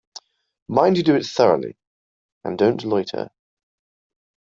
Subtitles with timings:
[0.67, 1.77] Mind you do it thoroughly,
[2.43, 3.29] and don't loiter.